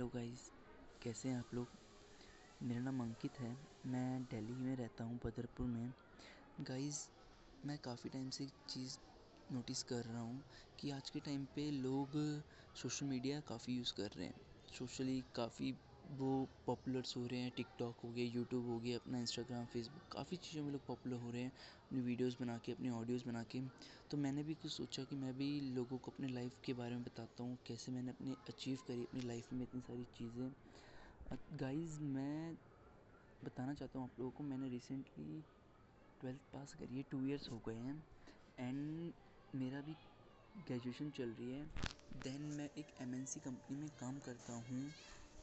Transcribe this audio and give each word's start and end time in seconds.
Hello 0.00 0.10
guys 0.14 0.42
कैसे 1.02 1.28
हैं 1.28 1.38
आप 1.38 1.54
लोग? 1.54 1.68
मेरा 2.62 2.80
नाम 2.80 3.00
अंकित 3.00 3.40
है, 3.40 3.56
मैं 3.86 4.22
दिल्ली 4.24 4.52
में 4.52 4.76
रहता 4.76 5.04
हूँ, 5.04 5.18
बदरपुर 5.24 5.66
में। 5.66 5.92
गाइस 6.60 7.08
मैं 7.66 7.78
काफ़ी 7.78 8.10
टाइम 8.10 8.30
से 8.30 8.46
चीज़ 8.68 8.96
नोटिस 9.52 9.82
कर 9.82 10.04
रहा 10.04 10.20
हूँ 10.20 10.42
कि 10.78 10.90
आज 10.90 11.10
के 11.10 11.20
टाइम 11.20 11.44
पे 11.44 11.70
लोग 11.70 12.08
सोशल 12.74 13.06
मीडिया 13.06 13.40
काफ़ी 13.40 13.76
यूज़ 13.76 13.92
कर 13.94 14.10
रहे 14.16 14.26
हैं। 14.26 14.40
सोशली 14.78 15.24
काफ़ी 15.36 15.72
वो 16.10 16.48
पॉपुलर्स 16.66 17.16
हो 17.16 17.24
रहे 17.26 17.40
हैं, 17.40 17.50
टिकटॉक 17.56 17.96
हो 18.04 18.08
गया, 18.08 18.24
यूट्यूब 18.26 18.66
हो 18.68 18.78
गया, 18.78 18.96
अपना 18.96 19.18
इंस्टाग्राम, 19.18 19.64
फेसबुक, 19.66 20.02
काफ़ी 20.12 20.36
चीज़ों 20.36 20.64
में 20.64 20.70
लोग 20.72 20.84
पॉपुलर 20.86 21.16
हो 21.16 21.30
रहे 21.30 21.42
हैं, 21.42 21.52
अपनी 21.86 22.00
वीडियोस 22.00 22.36
बना 22.40 22.56
के, 22.58 22.72
अपनी 22.72 22.90
ऑडियोज़ 22.90 23.24
बना 23.26 23.42
के। 23.42 23.60
तो 24.10 24.16
मैंने 24.16 24.42
भी 24.42 24.54
कुछ 24.54 24.72
सोचा 24.72 25.04
कि 25.04 25.16
मैं 25.16 25.36
भी 25.38 25.48
लोगों 25.74 25.98
को 25.98 26.10
अपने 26.10 26.28
लाइफ 26.28 26.52
के 26.64 26.72
बारे 26.72 26.94
में 26.94 27.04
बताता 27.04 27.42
हूँ, 27.42 27.56
कैसे 27.66 27.92
मैंने 27.92 28.10
अपनी 28.10 28.36
अचीव 28.48 28.78
करी, 28.88 29.02
अपनी 29.02 29.20
लाइफ 29.20 29.52
में 29.52 29.62
इतनी 29.62 29.80
सारी 29.80 30.04
चीज़ें। 30.18 30.50
गाइस 31.60 31.98
मैं 32.00 32.54
बताना 33.44 33.74
चाहता 33.74 33.98
हूँ 33.98 34.06
आप 34.06 34.18
लोगों 34.20 34.30
को, 34.30 34.44
मैंने 34.44 34.68
रिसेंटली 34.68 35.42
ट्वेल्थ 36.20 36.40
पास 36.52 36.74
करी 36.74 36.96
है 36.96 37.02
टू 37.10 37.24
ईयर्स 37.26 37.50
हो 37.50 37.60
गए 37.68 37.74
हैं 37.76 38.02
एंड 38.58 39.12
मेरा 39.54 39.80
भी 39.80 39.94
ग्रेजुएशन 40.58 41.10
चल 41.10 41.30
रही 41.38 41.50
है। 41.50 41.64
देन 42.24 42.42
मैं 42.56 42.68
एक 42.78 42.86
एमएनसी 43.02 43.40
कंपनी 43.40 43.76
में 43.76 43.88
काम 44.00 44.18
करता 44.26 44.52
हूँ 44.54 44.82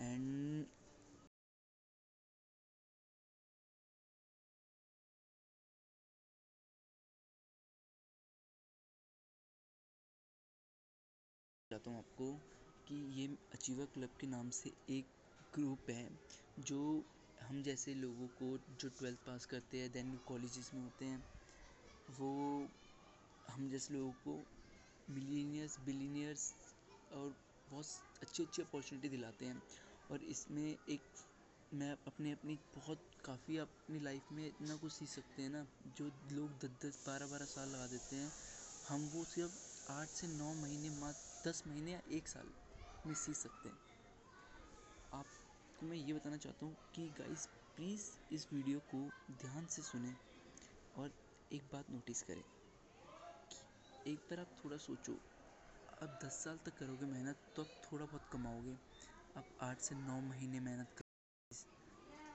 एंड 0.00 0.39
चाहता 11.80 11.90
हूँ 11.90 11.98
आपको 11.98 12.32
कि 12.86 12.94
ये 13.20 13.26
अचीवर 13.54 13.84
क्लब 13.94 14.16
के 14.20 14.26
नाम 14.26 14.50
से 14.50 14.72
एक 14.90 15.06
ग्रुप 15.54 15.90
है, 15.90 16.08
जो 16.58 16.80
हम 17.42 17.62
जैसे 17.62 17.94
लोगों 17.94 18.26
को 18.38 18.58
जो 18.80 18.88
ट्वेल्थ 18.88 19.18
पास 19.26 19.44
करते 19.46 19.80
हैं 19.80 19.90
देन 19.92 20.16
कॉलेजेस 20.28 20.70
में 20.74 20.80
होते 20.82 21.04
हैं, 21.04 21.24
वो 22.10 22.68
हम 23.48 23.68
जैसे 23.70 23.94
लोगों 23.94 24.12
को 24.24 24.44
मिलीनियर्स 25.10 25.78
बिलीनियर्स 25.80 26.52
और 27.12 27.34
बहुत 27.70 27.86
अच्छी 28.22 28.42
अच्छी 28.42 28.62
अपॉर्चुनिटी 28.62 29.08
दिलाते 29.08 29.46
हैं। 29.46 29.62
और 30.10 30.22
इसमें 30.24 30.76
एक, 30.88 31.02
मैं 31.74 31.90
अपने, 32.06 32.32
अपनी 32.32 32.58
बहुत, 32.76 33.00
काफ़ी 33.24 33.56
अपनी 33.56 34.00
लाइफ 34.00 34.32
में 34.32 34.46
इतना 34.46 34.76
कुछ 34.76 34.92
सीख 34.92 35.08
सकते 35.08 35.42
हैं 35.42 35.50
ना, 35.50 35.66
जो 35.96 36.10
लोग 36.32 36.58
दस 36.58 36.78
दस, 36.84 37.04
बारह 37.06 37.26
बारह 37.26 37.44
साल 37.46 37.68
लगा 37.68 37.86
देते 37.86 38.16
हैं, 38.16 38.32
हम 38.88 39.10
वो 39.14 39.24
सिर्फ़ 39.24 39.69
आठ 39.90 40.08
से 40.08 40.26
नौ 40.28 40.52
महीने 40.54 40.90
मात्र 40.90 41.50
दस 41.50 41.62
महीने 41.66 41.92
या 41.92 42.00
एक 42.10 42.28
साल 42.28 42.52
में 43.06 43.14
सीख 43.14 43.36
सकते 43.36 43.68
हैं। 43.68 43.78
आपको 45.12 45.86
मैं 45.86 45.96
ये 45.96 46.12
बताना 46.12 46.36
चाहता 46.36 46.66
हूँ 46.66 46.76
कि 46.94 47.08
गाइस 47.18 47.46
प्लीज़ 47.76 48.10
इस 48.30 48.46
वीडियो 48.52 48.80
को 48.90 49.02
ध्यान 49.42 49.66
से 49.66 49.82
सुने 49.82 50.14
और 50.94 51.12
एक 51.50 51.62
बात 51.72 51.90
नोटिस 51.90 52.22
करें 52.22 52.42
एक 54.06 54.20
बार 54.30 54.40
आप 54.40 54.48
थोड़ा 54.64 54.76
सोचो, 54.76 55.12
आप 56.02 56.18
दस 56.24 56.34
साल 56.44 56.58
तक 56.66 56.74
करोगे 56.78 57.06
मेहनत 57.06 57.36
तो 57.56 57.62
आप 57.62 57.70
थोड़ा 57.84 58.04
बहुत 58.06 58.24
कमाओगे। 58.32 58.76
आप 59.36 59.48
आठ 59.62 59.80
से 59.80 59.94
नौ 59.94 60.20
महीने 60.20 60.60
मेहनत 60.60 60.92
कर 60.92 61.04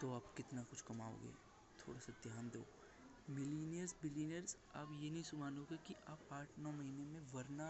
तो 0.00 0.12
आप 0.12 0.32
कितना 0.36 0.62
कुछ 0.62 0.80
कमाओगे? 0.80 1.32
थोड़ा 1.78 2.00
सा 2.00 2.12
ध्यान 2.22 2.50
दो। 2.50 2.66
मिलीनियर्स 3.28 3.94
बिलीनियर्स 4.02 4.56
आप 4.76 4.88
ये 4.92 5.10
नहीं 5.10 5.38
मानोगे 5.38 5.76
कि 5.86 5.94
आप 6.08 6.28
आठ, 6.32 6.48
नौ 6.58 6.70
महीने 6.72 7.04
में 7.04 7.20
वरना 7.32 7.68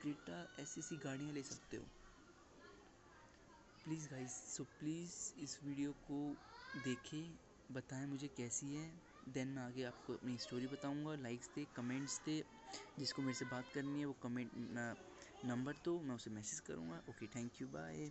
क्रेटा 0.00 0.46
ऐसी 0.62 0.80
ऐसी 0.80 0.96
गाड़ियाँ 1.04 1.32
ले 1.32 1.42
सकते 1.42 1.76
हो। 1.76 1.84
प्लीज़ 3.84 4.08
गाइस 4.10 4.34
सो 4.56 4.64
प्लीज़ 4.80 5.14
इस 5.42 5.58
वीडियो 5.64 5.92
को 6.08 6.18
देखें, 6.84 7.38
बताएँ 7.68 8.06
मुझे 8.06 8.28
कैसी 8.36 8.74
है 8.74 8.90
देन 9.28 9.48
मैं 9.48 9.62
आगे 9.62 9.82
आपको 9.84 10.14
अपनी 10.14 10.36
स्टोरी 10.38 10.66
बताऊँगा 10.66 11.14
लाइक्स 11.22 11.50
दे 11.54 11.64
कमेंट्स 11.76 12.20
दे, 12.24 12.42
जिसको 12.98 13.22
मेरे 13.22 13.38
से 13.38 13.44
बात 13.44 13.70
करनी 13.74 13.98
है, 13.98 14.04
वो 14.06 14.12
कमेंट 14.22 14.50
नंबर 15.44 15.76
दो, 15.84 16.00
मैं 16.00 16.14
उसे 16.14 16.30
मैसेज 16.30 16.60
करूँगा। 16.60 17.02
Okay 17.08 17.26
thank 17.36 17.60
you 17.60 17.68
bye 17.68 18.10